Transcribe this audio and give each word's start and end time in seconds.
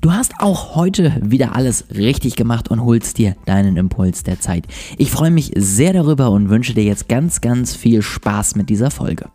Du 0.00 0.12
hast 0.12 0.34
auch 0.38 0.76
heute 0.76 1.12
wieder 1.20 1.56
alles 1.56 1.86
richtig 1.90 2.36
gemacht 2.36 2.70
und 2.70 2.84
holst 2.84 3.18
dir 3.18 3.34
deinen 3.46 3.76
Impuls 3.76 4.22
der 4.22 4.38
Zeit. 4.38 4.64
Ich 4.96 5.10
freue 5.10 5.32
mich 5.32 5.50
sehr 5.56 5.92
darüber 5.92 6.30
und 6.30 6.50
wünsche 6.50 6.72
dir 6.72 6.84
jetzt 6.84 7.08
ganz, 7.08 7.40
ganz 7.40 7.74
viel 7.74 8.00
Spaß 8.00 8.54
mit 8.54 8.70
dieser 8.70 8.92
Folge. 8.92 9.28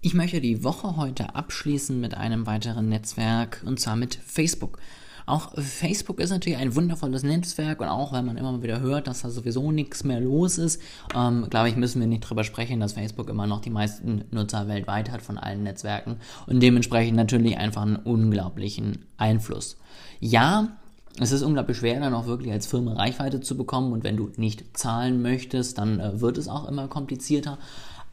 Ich 0.00 0.14
möchte 0.14 0.40
die 0.40 0.64
Woche 0.64 0.96
heute 0.96 1.34
abschließen 1.34 2.00
mit 2.00 2.14
einem 2.14 2.46
weiteren 2.46 2.88
Netzwerk 2.88 3.62
und 3.66 3.78
zwar 3.78 3.96
mit 3.96 4.14
Facebook. 4.14 4.78
Auch 5.26 5.52
Facebook 5.54 6.20
ist 6.20 6.30
natürlich 6.30 6.58
ein 6.58 6.74
wundervolles 6.74 7.22
Netzwerk 7.22 7.80
und 7.80 7.88
auch 7.88 8.12
wenn 8.12 8.26
man 8.26 8.36
immer 8.36 8.62
wieder 8.62 8.80
hört, 8.80 9.06
dass 9.06 9.22
da 9.22 9.30
sowieso 9.30 9.72
nichts 9.72 10.04
mehr 10.04 10.20
los 10.20 10.58
ist, 10.58 10.80
ähm, 11.14 11.48
glaube 11.48 11.68
ich, 11.68 11.76
müssen 11.76 12.00
wir 12.00 12.06
nicht 12.06 12.28
drüber 12.28 12.44
sprechen, 12.44 12.80
dass 12.80 12.92
Facebook 12.92 13.28
immer 13.28 13.46
noch 13.46 13.60
die 13.60 13.70
meisten 13.70 14.24
Nutzer 14.30 14.68
weltweit 14.68 15.10
hat 15.10 15.22
von 15.22 15.38
allen 15.38 15.62
Netzwerken 15.62 16.16
und 16.46 16.62
dementsprechend 16.62 17.16
natürlich 17.16 17.56
einfach 17.56 17.82
einen 17.82 17.96
unglaublichen 17.96 19.06
Einfluss. 19.16 19.78
Ja, 20.20 20.76
es 21.20 21.32
ist 21.32 21.42
unglaublich 21.42 21.78
schwer, 21.78 22.00
dann 22.00 22.12
auch 22.12 22.26
wirklich 22.26 22.52
als 22.52 22.66
Firma 22.66 22.94
Reichweite 22.94 23.40
zu 23.40 23.56
bekommen 23.56 23.92
und 23.92 24.04
wenn 24.04 24.16
du 24.16 24.30
nicht 24.36 24.76
zahlen 24.76 25.22
möchtest, 25.22 25.78
dann 25.78 26.00
äh, 26.00 26.20
wird 26.20 26.38
es 26.38 26.48
auch 26.48 26.68
immer 26.68 26.88
komplizierter. 26.88 27.58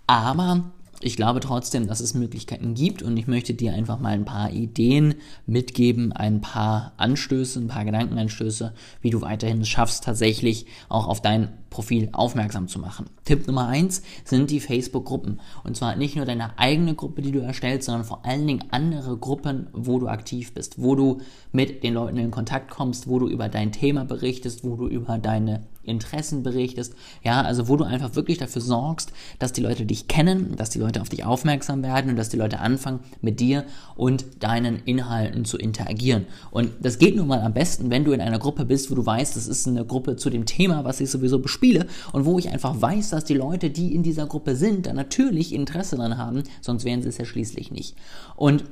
Aber 0.07 0.71
ich 1.04 1.16
glaube 1.16 1.40
trotzdem, 1.40 1.88
dass 1.88 2.00
es 2.00 2.14
Möglichkeiten 2.14 2.73
gibt 2.73 3.02
und 3.02 3.18
ich 3.18 3.28
möchte 3.28 3.54
dir 3.54 3.73
einfach 3.73 4.00
mal 4.00 4.14
ein 4.14 4.26
paar 4.26 4.52
Ideen 4.52 5.16
mitgeben, 5.46 6.12
ein 6.12 6.41
paar 6.41 6.94
Anstöße, 6.98 7.60
ein 7.60 7.68
paar 7.68 7.86
Gedankenanstöße, 7.86 8.74
wie 9.02 9.10
du 9.10 9.22
weiterhin 9.22 9.62
es 9.62 9.70
schaffst, 9.70 10.04
tatsächlich 10.04 10.66
auch 10.90 11.08
auf 11.08 11.22
dein 11.22 11.50
Profil 11.72 12.10
aufmerksam 12.12 12.68
zu 12.68 12.80
machen. 12.80 13.10
Tipp 13.24 13.48
Nummer 13.48 13.68
eins 13.68 14.04
sind 14.26 14.52
die 14.52 14.60
Facebook-Gruppen. 14.60 15.40
Und 15.63 15.77
zwar 15.77 15.96
nicht 15.96 16.16
nur 16.16 16.26
deine 16.26 16.60
eigene 16.60 16.93
Gruppe, 16.93 17.21
die 17.21 17.32
du 17.32 17.40
erstellst, 17.40 17.86
sondern 17.86 18.04
vor 18.04 18.26
allen 18.26 18.46
Dingen 18.46 18.65
andere 18.71 19.18
Gruppen, 19.18 19.68
wo 19.71 19.98
du 19.98 20.08
aktiv 20.08 20.54
bist, 20.54 20.82
wo 20.82 20.96
du 20.96 21.21
mit 21.52 21.84
den 21.84 21.93
Leuten 21.93 22.18
in 22.18 22.30
Kontakt 22.30 22.70
kommst, 22.70 23.08
wo 23.08 23.20
du 23.20 23.27
über 23.27 23.48
dein 23.48 23.71
Thema 23.71 24.04
berichtest, 24.04 24.63
wo 24.63 24.76
du 24.76 24.88
über 24.88 25.18
deine 25.18 25.63
Interessen 25.84 26.43
berichtest. 26.43 26.93
Ja, 27.24 27.41
also 27.41 27.68
wo 27.68 27.76
du 27.76 27.84
einfach 27.84 28.15
wirklich 28.15 28.37
dafür 28.37 28.62
sorgst, 28.62 29.12
dass 29.40 29.54
die 29.54 29.62
Leute 29.62 29.85
dich 29.85 30.07
kennen, 30.07 30.55
dass 30.55 30.70
die 30.70 30.79
Leute 30.79 31.01
auf 31.01 31.10
dich 31.10 31.26
aufmerksam 31.26 31.84
werden 31.84 32.12
und 32.12 32.18
dass 32.18 32.29
die 32.29 32.37
Leute 32.37 32.60
anfangen, 32.60 32.99
mit 33.21 33.40
dir 33.40 33.65
und 33.96 34.26
deinen 34.43 34.84
Inhalten 34.85 35.46
zu 35.46 35.57
interagieren. 35.57 36.26
Und 36.52 36.71
das 36.82 36.99
geht 36.99 37.15
nun 37.15 37.27
mal 37.27 37.41
am 37.41 37.54
besten, 37.54 37.90
wenn 37.90 38.04
du 38.04 38.12
in 38.12 38.21
einer 38.21 38.40
Gruppe 38.40 38.65
bist, 38.65 38.91
wo 38.91 38.96
du 38.96 39.05
weißt, 39.05 39.35
das 39.35 39.48
ist 39.48 39.68
eine 39.68 39.85
Gruppe 39.85 40.15
zu 40.15 40.29
dem 40.29 40.46
Thema, 40.46 40.84
was 40.84 41.02
ich 41.02 41.09
sowieso 41.09 41.40
bespiele 41.40 41.87
und 42.12 42.26
wo 42.26 42.37
ich 42.37 42.49
einfach 42.49 42.82
weiß, 42.82 43.09
dass 43.09 43.26
die 43.26 43.34
Leute, 43.34 43.70
die 43.70 43.93
in 43.96 44.04
dieser 44.04 44.27
Gruppe 44.27 44.55
sind, 44.55 44.85
da 44.85 44.93
natürlich 44.93 45.54
Interesse 45.54 45.96
dran 45.96 46.18
haben, 46.18 46.43
sonst 46.62 46.85
wären 46.85 47.02
sie 47.02 47.09
es 47.09 47.18
ja 47.18 47.26
schließlich 47.26 47.71
nicht. 47.71 47.96
Und 48.35 48.63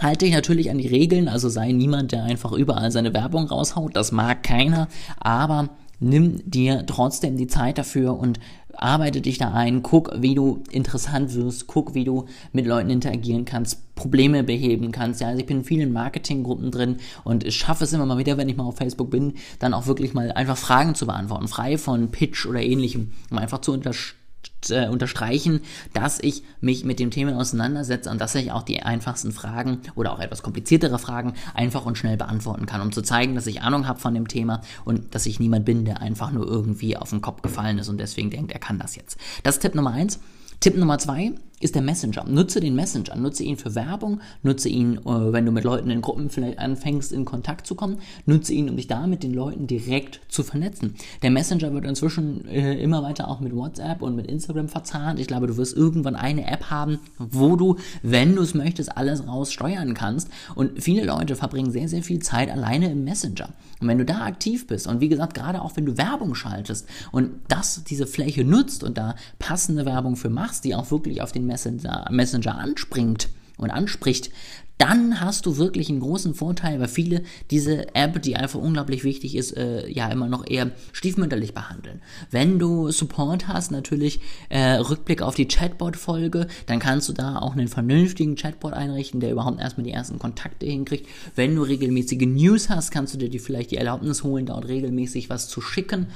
Halte 0.00 0.26
dich 0.26 0.34
natürlich 0.34 0.70
an 0.70 0.76
die 0.76 0.88
Regeln, 0.88 1.26
also 1.26 1.48
sei 1.48 1.72
niemand, 1.72 2.12
der 2.12 2.24
einfach 2.24 2.52
überall 2.52 2.90
seine 2.90 3.14
Werbung 3.14 3.46
raushaut, 3.46 3.96
das 3.96 4.12
mag 4.12 4.42
keiner, 4.42 4.88
aber 5.18 5.70
nimm 6.00 6.48
dir 6.48 6.84
trotzdem 6.86 7.36
die 7.36 7.46
Zeit 7.46 7.78
dafür 7.78 8.18
und 8.18 8.38
arbeite 8.72 9.20
dich 9.20 9.38
da 9.38 9.52
ein, 9.52 9.82
guck, 9.82 10.12
wie 10.20 10.34
du 10.34 10.62
interessant 10.70 11.34
wirst, 11.34 11.66
guck, 11.66 11.94
wie 11.94 12.04
du 12.04 12.26
mit 12.52 12.66
Leuten 12.66 12.90
interagieren 12.90 13.44
kannst, 13.44 13.94
Probleme 13.94 14.44
beheben 14.44 14.92
kannst. 14.92 15.20
Ja, 15.20 15.28
also 15.28 15.40
ich 15.40 15.46
bin 15.46 15.58
in 15.58 15.64
vielen 15.64 15.92
Marketinggruppen 15.92 16.70
drin 16.70 16.96
und 17.24 17.44
ich 17.44 17.56
schaffe 17.56 17.84
es 17.84 17.92
immer 17.92 18.06
mal 18.06 18.18
wieder, 18.18 18.36
wenn 18.36 18.48
ich 18.48 18.56
mal 18.56 18.64
auf 18.64 18.76
Facebook 18.76 19.10
bin, 19.10 19.34
dann 19.58 19.72
auch 19.72 19.86
wirklich 19.86 20.12
mal 20.12 20.30
einfach 20.32 20.58
Fragen 20.58 20.94
zu 20.94 21.06
beantworten, 21.06 21.48
frei 21.48 21.78
von 21.78 22.10
Pitch 22.10 22.46
oder 22.46 22.60
ähnlichem, 22.60 23.12
um 23.30 23.38
einfach 23.38 23.60
zu 23.60 23.72
unterstützen 23.72 24.25
äh, 24.70 24.88
unterstreichen, 24.88 25.60
dass 25.92 26.18
ich 26.20 26.42
mich 26.60 26.84
mit 26.84 26.98
dem 26.98 27.10
Thema 27.10 27.36
auseinandersetze 27.36 28.10
und 28.10 28.20
dass 28.20 28.34
ich 28.34 28.52
auch 28.52 28.62
die 28.62 28.82
einfachsten 28.82 29.32
Fragen 29.32 29.80
oder 29.94 30.12
auch 30.12 30.20
etwas 30.20 30.42
kompliziertere 30.42 30.98
Fragen 30.98 31.34
einfach 31.54 31.86
und 31.86 31.98
schnell 31.98 32.16
beantworten 32.16 32.66
kann, 32.66 32.80
um 32.80 32.92
zu 32.92 33.02
zeigen, 33.02 33.34
dass 33.34 33.46
ich 33.46 33.62
Ahnung 33.62 33.86
habe 33.86 34.00
von 34.00 34.14
dem 34.14 34.28
Thema 34.28 34.60
und 34.84 35.14
dass 35.14 35.26
ich 35.26 35.40
niemand 35.40 35.64
bin, 35.64 35.84
der 35.84 36.00
einfach 36.00 36.30
nur 36.30 36.46
irgendwie 36.46 36.96
auf 36.96 37.10
den 37.10 37.20
Kopf 37.20 37.42
gefallen 37.42 37.78
ist 37.78 37.88
und 37.88 37.98
deswegen 37.98 38.30
denkt, 38.30 38.52
er 38.52 38.60
kann 38.60 38.78
das 38.78 38.96
jetzt. 38.96 39.18
Das 39.42 39.56
ist 39.56 39.62
Tipp 39.62 39.74
Nummer 39.74 39.92
eins. 39.92 40.20
Tipp 40.60 40.76
Nummer 40.76 40.98
zwei 40.98 41.32
ist 41.60 41.74
der 41.74 41.82
Messenger. 41.82 42.24
Nutze 42.28 42.60
den 42.60 42.74
Messenger, 42.74 43.16
nutze 43.16 43.42
ihn 43.42 43.56
für 43.56 43.74
Werbung, 43.74 44.20
nutze 44.42 44.68
ihn, 44.68 44.98
äh, 44.98 45.32
wenn 45.32 45.46
du 45.46 45.52
mit 45.52 45.64
Leuten 45.64 45.90
in 45.90 46.02
Gruppen 46.02 46.28
vielleicht 46.28 46.58
anfängst, 46.58 47.12
in 47.12 47.24
Kontakt 47.24 47.66
zu 47.66 47.74
kommen, 47.74 47.98
nutze 48.26 48.52
ihn, 48.52 48.68
um 48.68 48.76
dich 48.76 48.88
da 48.88 49.06
mit 49.06 49.22
den 49.22 49.32
Leuten 49.32 49.66
direkt 49.66 50.20
zu 50.28 50.42
vernetzen. 50.42 50.94
Der 51.22 51.30
Messenger 51.30 51.72
wird 51.72 51.86
inzwischen 51.86 52.46
äh, 52.46 52.74
immer 52.80 53.02
weiter 53.02 53.28
auch 53.28 53.40
mit 53.40 53.54
WhatsApp 53.54 54.02
und 54.02 54.16
mit 54.16 54.26
Instagram 54.26 54.68
verzahnt. 54.68 55.18
Ich 55.18 55.26
glaube, 55.26 55.46
du 55.46 55.56
wirst 55.56 55.74
irgendwann 55.74 56.14
eine 56.14 56.46
App 56.46 56.70
haben, 56.70 56.98
wo 57.18 57.56
du, 57.56 57.76
wenn 58.02 58.36
du 58.36 58.42
es 58.42 58.54
möchtest, 58.54 58.96
alles 58.96 59.26
raussteuern 59.26 59.94
kannst. 59.94 60.28
Und 60.54 60.82
viele 60.82 61.04
Leute 61.04 61.36
verbringen 61.36 61.70
sehr, 61.70 61.88
sehr 61.88 62.02
viel 62.02 62.18
Zeit 62.18 62.50
alleine 62.50 62.90
im 62.90 63.04
Messenger. 63.04 63.48
Und 63.80 63.88
wenn 63.88 63.98
du 63.98 64.04
da 64.04 64.22
aktiv 64.22 64.66
bist 64.66 64.86
und 64.86 65.00
wie 65.00 65.08
gesagt, 65.08 65.34
gerade 65.34 65.60
auch 65.62 65.76
wenn 65.76 65.86
du 65.86 65.98
Werbung 65.98 66.34
schaltest 66.34 66.86
und 67.12 67.30
das, 67.48 67.84
diese 67.84 68.06
Fläche 68.06 68.44
nutzt 68.44 68.82
und 68.82 68.96
da 68.96 69.14
passende 69.38 69.84
Werbung 69.84 70.16
für 70.16 70.30
machst, 70.30 70.64
die 70.64 70.74
auch 70.74 70.90
wirklich 70.90 71.22
auf 71.22 71.32
den 71.32 71.45
Messenger, 71.46 72.06
Messenger 72.10 72.58
anspringt 72.58 73.28
und 73.56 73.70
anspricht, 73.70 74.30
dann 74.78 75.20
hast 75.20 75.46
du 75.46 75.56
wirklich 75.56 75.88
einen 75.88 76.00
großen 76.00 76.34
Vorteil, 76.34 76.78
weil 76.80 76.88
viele 76.88 77.22
diese 77.50 77.94
App, 77.94 78.20
die 78.20 78.36
einfach 78.36 78.60
unglaublich 78.60 79.04
wichtig 79.04 79.34
ist, 79.34 79.56
äh, 79.56 79.88
ja 79.88 80.08
immer 80.08 80.28
noch 80.28 80.46
eher 80.46 80.72
stiefmütterlich 80.92 81.54
behandeln. 81.54 82.02
Wenn 82.30 82.58
du 82.58 82.90
Support 82.90 83.48
hast, 83.48 83.70
natürlich 83.70 84.20
äh, 84.50 84.74
Rückblick 84.74 85.22
auf 85.22 85.34
die 85.34 85.48
Chatbot-Folge, 85.48 86.46
dann 86.66 86.78
kannst 86.78 87.08
du 87.08 87.14
da 87.14 87.38
auch 87.38 87.52
einen 87.52 87.68
vernünftigen 87.68 88.36
Chatbot 88.36 88.74
einrichten, 88.74 89.20
der 89.20 89.32
überhaupt 89.32 89.60
erstmal 89.60 89.84
die 89.84 89.92
ersten 89.92 90.18
Kontakte 90.18 90.66
hinkriegt. 90.66 91.08
Wenn 91.34 91.54
du 91.56 91.62
regelmäßige 91.62 92.26
News 92.26 92.68
hast, 92.68 92.90
kannst 92.90 93.14
du 93.14 93.18
dir 93.18 93.30
die 93.30 93.38
vielleicht 93.38 93.70
die 93.70 93.78
Erlaubnis 93.78 94.24
holen, 94.24 94.46
dort 94.46 94.68
regelmäßig 94.68 95.30
was 95.30 95.48
zu 95.48 95.62
schicken. 95.62 96.08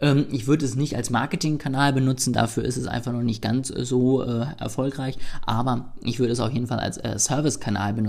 Ähm, 0.00 0.26
ich 0.30 0.46
würde 0.46 0.64
es 0.64 0.74
nicht 0.74 0.96
als 0.96 1.10
Marketingkanal 1.10 1.92
benutzen, 1.92 2.32
dafür 2.32 2.64
ist 2.64 2.76
es 2.76 2.86
einfach 2.86 3.12
noch 3.12 3.22
nicht 3.22 3.42
ganz 3.42 3.70
äh, 3.70 3.84
so 3.84 4.22
äh, 4.22 4.46
erfolgreich, 4.58 5.16
aber 5.44 5.92
ich 6.02 6.18
würde 6.18 6.32
es 6.32 6.40
auf 6.40 6.52
jeden 6.52 6.66
Fall 6.66 6.80
als 6.80 6.98
äh, 6.98 7.18
Servicekanal 7.18 7.94
benutzen 7.94 8.05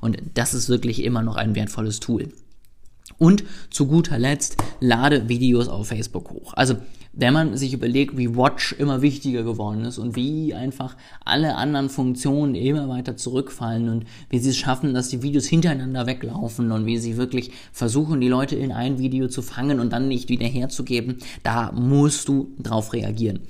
und 0.00 0.18
das 0.34 0.54
ist 0.54 0.68
wirklich 0.68 1.02
immer 1.04 1.22
noch 1.22 1.36
ein 1.36 1.54
wertvolles 1.54 2.00
Tool. 2.00 2.28
Und 3.18 3.44
zu 3.70 3.86
guter 3.86 4.18
Letzt 4.18 4.56
lade 4.80 5.28
Videos 5.28 5.68
auf 5.68 5.88
Facebook 5.88 6.30
hoch. 6.30 6.54
Also 6.54 6.76
wenn 7.16 7.32
man 7.32 7.56
sich 7.56 7.72
überlegt, 7.72 8.16
wie 8.16 8.34
Watch 8.34 8.72
immer 8.72 9.00
wichtiger 9.02 9.44
geworden 9.44 9.84
ist 9.84 9.98
und 9.98 10.16
wie 10.16 10.52
einfach 10.52 10.96
alle 11.24 11.54
anderen 11.54 11.88
Funktionen 11.88 12.56
immer 12.56 12.88
weiter 12.88 13.16
zurückfallen 13.16 13.88
und 13.88 14.04
wie 14.30 14.40
sie 14.40 14.50
es 14.50 14.56
schaffen, 14.56 14.94
dass 14.94 15.10
die 15.10 15.22
Videos 15.22 15.46
hintereinander 15.46 16.06
weglaufen 16.06 16.72
und 16.72 16.86
wie 16.86 16.98
sie 16.98 17.16
wirklich 17.16 17.52
versuchen, 17.72 18.20
die 18.20 18.28
Leute 18.28 18.56
in 18.56 18.72
ein 18.72 18.98
Video 18.98 19.28
zu 19.28 19.42
fangen 19.42 19.78
und 19.78 19.92
dann 19.92 20.08
nicht 20.08 20.28
wieder 20.28 20.46
herzugeben, 20.46 21.18
da 21.44 21.70
musst 21.70 22.26
du 22.26 22.48
drauf 22.58 22.92
reagieren 22.92 23.40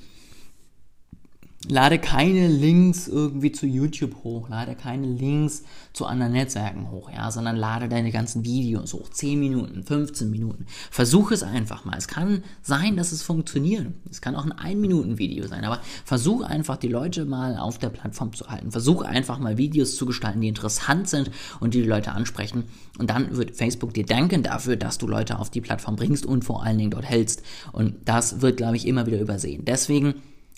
lade 1.67 1.99
keine 1.99 2.47
Links 2.47 3.07
irgendwie 3.07 3.51
zu 3.51 3.65
YouTube 3.65 4.23
hoch, 4.23 4.49
lade 4.49 4.75
keine 4.75 5.07
Links 5.07 5.63
zu 5.93 6.05
anderen 6.05 6.33
Netzwerken 6.33 6.91
hoch, 6.91 7.09
ja, 7.09 7.31
sondern 7.31 7.55
lade 7.55 7.89
deine 7.89 8.11
ganzen 8.11 8.43
Videos 8.43 8.93
hoch. 8.93 9.09
10 9.09 9.39
Minuten, 9.39 9.83
15 9.83 10.29
Minuten. 10.29 10.65
Versuche 10.91 11.33
es 11.33 11.43
einfach 11.43 11.85
mal. 11.85 11.97
Es 11.97 12.07
kann 12.07 12.43
sein, 12.61 12.97
dass 12.97 13.11
es 13.11 13.21
funktioniert. 13.21 13.87
Es 14.09 14.21
kann 14.21 14.35
auch 14.35 14.45
ein 14.45 14.53
1-Minuten-Video 14.53 15.47
sein, 15.47 15.63
aber 15.65 15.81
versuche 16.03 16.45
einfach 16.45 16.77
die 16.77 16.87
Leute 16.87 17.25
mal 17.25 17.57
auf 17.57 17.77
der 17.77 17.89
Plattform 17.89 18.33
zu 18.33 18.47
halten. 18.47 18.71
Versuche 18.71 19.05
einfach 19.05 19.39
mal 19.39 19.57
Videos 19.57 19.95
zu 19.95 20.05
gestalten, 20.05 20.41
die 20.41 20.47
interessant 20.47 21.09
sind 21.09 21.31
und 21.59 21.73
die 21.73 21.81
die 21.81 21.87
Leute 21.87 22.11
ansprechen. 22.11 22.65
Und 22.97 23.09
dann 23.09 23.35
wird 23.35 23.55
Facebook 23.55 23.93
dir 23.93 24.05
danken 24.05 24.43
dafür, 24.43 24.75
dass 24.75 24.97
du 24.97 25.07
Leute 25.07 25.39
auf 25.39 25.49
die 25.49 25.61
Plattform 25.61 25.95
bringst 25.95 26.25
und 26.25 26.43
vor 26.43 26.63
allen 26.63 26.77
Dingen 26.77 26.91
dort 26.91 27.05
hältst. 27.05 27.41
Und 27.71 27.95
das 28.05 28.41
wird, 28.41 28.57
glaube 28.57 28.75
ich, 28.75 28.87
immer 28.87 29.05
wieder 29.05 29.19
übersehen. 29.19 29.63
Deswegen 29.65 30.15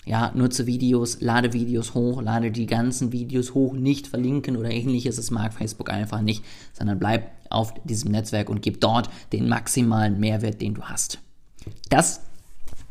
ja, 0.08 0.32
nutze 0.34 0.66
Videos, 0.66 1.20
lade 1.20 1.52
Videos 1.52 1.92
hoch, 1.92 2.22
lade 2.22 2.50
die 2.50 2.66
ganzen 2.66 3.12
Videos 3.12 3.52
hoch, 3.52 3.74
nicht 3.74 4.06
verlinken 4.06 4.56
oder 4.56 4.70
ähnliches. 4.70 5.16
Das 5.16 5.30
mag 5.30 5.52
Facebook 5.52 5.90
einfach 5.90 6.22
nicht, 6.22 6.42
sondern 6.72 6.98
bleib 6.98 7.30
auf 7.50 7.74
diesem 7.84 8.12
Netzwerk 8.12 8.48
und 8.48 8.62
gib 8.62 8.80
dort 8.80 9.10
den 9.32 9.48
maximalen 9.48 10.18
Mehrwert, 10.18 10.62
den 10.62 10.74
du 10.74 10.82
hast. 10.82 11.18
Das 11.90 12.22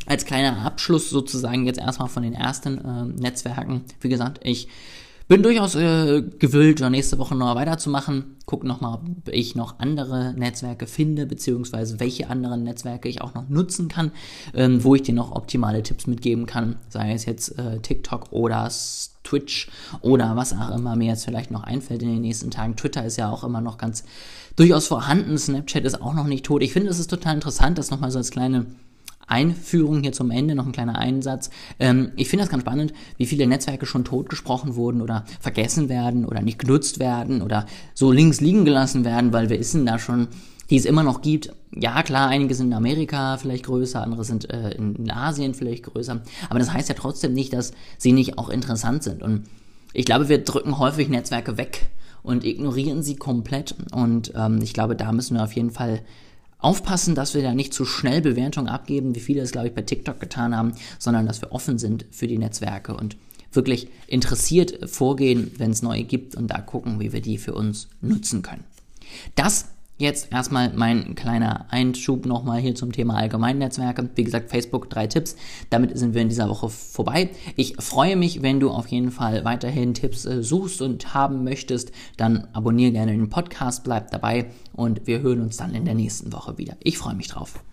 als 0.05 0.25
kleiner 0.25 0.61
Abschluss 0.63 1.09
sozusagen 1.09 1.65
jetzt 1.65 1.79
erstmal 1.79 2.07
von 2.07 2.23
den 2.23 2.33
ersten 2.33 2.77
äh, 2.77 3.05
Netzwerken. 3.19 3.81
Wie 3.99 4.09
gesagt, 4.09 4.39
ich 4.43 4.67
bin 5.27 5.43
durchaus 5.43 5.75
äh, 5.75 6.21
gewillt, 6.21 6.79
nächste 6.89 7.17
Woche 7.17 7.35
noch 7.35 7.55
weiterzumachen. 7.55 8.37
Guck 8.45 8.63
nochmal, 8.63 8.95
ob 8.95 9.29
ich 9.29 9.55
noch 9.55 9.79
andere 9.79 10.33
Netzwerke 10.37 10.87
finde, 10.87 11.25
beziehungsweise 11.25 11.99
welche 11.99 12.29
anderen 12.29 12.63
Netzwerke 12.63 13.09
ich 13.09 13.21
auch 13.21 13.33
noch 13.33 13.49
nutzen 13.49 13.89
kann, 13.89 14.11
ähm, 14.53 14.83
wo 14.83 14.95
ich 14.95 15.01
dir 15.01 15.13
noch 15.13 15.33
optimale 15.33 15.83
Tipps 15.83 16.07
mitgeben 16.07 16.45
kann, 16.45 16.77
sei 16.89 17.13
es 17.13 17.25
jetzt 17.25 17.59
äh, 17.59 17.79
TikTok 17.79 18.31
oder 18.31 18.69
Twitch 19.23 19.69
oder 20.01 20.37
was 20.37 20.53
auch 20.53 20.73
immer 20.73 20.95
mir 20.95 21.09
jetzt 21.09 21.25
vielleicht 21.25 21.51
noch 21.51 21.63
einfällt 21.63 22.01
in 22.01 22.09
den 22.09 22.21
nächsten 22.21 22.49
Tagen. 22.49 22.77
Twitter 22.77 23.05
ist 23.05 23.17
ja 23.17 23.29
auch 23.29 23.43
immer 23.43 23.59
noch 23.59 23.77
ganz 23.77 24.05
durchaus 24.55 24.87
vorhanden. 24.87 25.37
Snapchat 25.37 25.83
ist 25.83 26.01
auch 26.01 26.13
noch 26.13 26.27
nicht 26.27 26.45
tot. 26.45 26.63
Ich 26.63 26.71
finde, 26.71 26.89
es 26.89 26.99
ist 26.99 27.09
total 27.09 27.35
interessant, 27.35 27.77
das 27.77 27.91
nochmal 27.91 28.11
so 28.11 28.19
als 28.19 28.31
kleine 28.31 28.65
Einführung 29.27 30.01
hier 30.01 30.13
zum 30.13 30.31
Ende 30.31 30.55
noch 30.55 30.65
ein 30.65 30.71
kleiner 30.71 30.97
Einsatz. 30.97 31.49
Ähm, 31.79 32.11
ich 32.15 32.29
finde 32.29 32.43
das 32.43 32.51
ganz 32.51 32.61
spannend, 32.61 32.93
wie 33.17 33.25
viele 33.25 33.45
Netzwerke 33.45 33.85
schon 33.85 34.05
totgesprochen 34.05 34.75
wurden 34.75 35.01
oder 35.01 35.25
vergessen 35.39 35.89
werden 35.89 36.25
oder 36.25 36.41
nicht 36.41 36.59
genutzt 36.59 36.99
werden 36.99 37.41
oder 37.41 37.65
so 37.93 38.11
links 38.11 38.41
liegen 38.41 38.65
gelassen 38.65 39.05
werden, 39.05 39.33
weil 39.33 39.49
wir 39.49 39.59
wissen 39.59 39.85
da 39.85 39.99
schon, 39.99 40.29
die 40.69 40.77
es 40.77 40.85
immer 40.85 41.03
noch 41.03 41.21
gibt. 41.21 41.53
Ja, 41.75 42.01
klar, 42.03 42.29
einige 42.29 42.55
sind 42.55 42.67
in 42.67 42.73
Amerika 42.73 43.37
vielleicht 43.37 43.65
größer, 43.65 44.01
andere 44.01 44.23
sind 44.23 44.49
äh, 44.49 44.71
in 44.71 45.09
Asien 45.11 45.53
vielleicht 45.53 45.83
größer. 45.83 46.21
Aber 46.49 46.59
das 46.59 46.73
heißt 46.73 46.89
ja 46.89 46.95
trotzdem 46.95 47.33
nicht, 47.33 47.53
dass 47.53 47.73
sie 47.97 48.13
nicht 48.13 48.37
auch 48.37 48.49
interessant 48.49 49.03
sind. 49.03 49.21
Und 49.21 49.43
ich 49.93 50.05
glaube, 50.05 50.29
wir 50.29 50.43
drücken 50.43 50.79
häufig 50.79 51.09
Netzwerke 51.09 51.57
weg 51.57 51.89
und 52.23 52.43
ignorieren 52.43 53.03
sie 53.03 53.15
komplett. 53.15 53.75
Und 53.91 54.33
ähm, 54.35 54.59
ich 54.61 54.73
glaube, 54.73 54.95
da 54.95 55.11
müssen 55.11 55.35
wir 55.35 55.43
auf 55.43 55.53
jeden 55.53 55.71
Fall 55.71 56.01
aufpassen, 56.59 57.15
dass 57.15 57.33
wir 57.33 57.41
da 57.41 57.53
nicht 57.53 57.73
zu 57.73 57.85
schnell 57.85 58.21
Bewertungen 58.21 58.67
abgeben, 58.67 59.15
wie 59.15 59.19
viele 59.19 59.41
es, 59.41 59.51
glaube 59.51 59.67
ich, 59.67 59.73
bei 59.73 59.83
TikTok 59.83 60.19
getan 60.19 60.55
haben, 60.55 60.73
sondern 60.99 61.25
dass 61.25 61.41
wir 61.41 61.51
offen 61.51 61.77
sind 61.77 62.05
für 62.11 62.27
die 62.27 62.37
Netzwerke 62.37 62.95
und 62.95 63.17
wirklich 63.51 63.87
interessiert 64.07 64.89
vorgehen, 64.89 65.51
wenn 65.57 65.71
es 65.71 65.81
neue 65.81 66.03
gibt 66.03 66.35
und 66.35 66.47
da 66.47 66.59
gucken, 66.59 66.99
wie 66.99 67.13
wir 67.13 67.21
die 67.21 67.37
für 67.37 67.53
uns 67.53 67.87
nutzen 68.01 68.41
können. 68.41 68.63
Das 69.35 69.65
Jetzt 69.99 70.31
erstmal 70.31 70.73
mein 70.73 71.15
kleiner 71.15 71.65
Einschub 71.71 72.27
nochmal 72.27 72.59
hier 72.59 72.75
zum 72.75 72.91
Thema 72.91 73.15
Allgemeinnetzwerke. 73.15 74.07
Wie 74.13 74.23
gesagt, 74.23 74.51
Facebook, 74.51 74.91
drei 74.91 75.07
Tipps. 75.07 75.35
Damit 75.71 75.97
sind 75.97 76.13
wir 76.13 76.21
in 76.21 76.29
dieser 76.29 76.49
Woche 76.49 76.69
vorbei. 76.69 77.31
Ich 77.55 77.77
freue 77.79 78.15
mich, 78.15 78.43
wenn 78.43 78.59
du 78.59 78.69
auf 78.69 78.87
jeden 78.87 79.09
Fall 79.09 79.43
weiterhin 79.43 79.95
Tipps 79.95 80.25
äh, 80.25 80.43
suchst 80.43 80.83
und 80.83 81.15
haben 81.15 81.43
möchtest. 81.43 81.91
Dann 82.15 82.47
abonniere 82.53 82.91
gerne 82.91 83.11
den 83.11 83.29
Podcast, 83.29 83.83
bleib 83.83 84.11
dabei 84.11 84.51
und 84.73 85.07
wir 85.07 85.21
hören 85.21 85.41
uns 85.41 85.57
dann 85.57 85.73
in 85.73 85.85
der 85.85 85.95
nächsten 85.95 86.31
Woche 86.31 86.59
wieder. 86.59 86.77
Ich 86.79 86.99
freue 86.99 87.15
mich 87.15 87.29
drauf. 87.29 87.63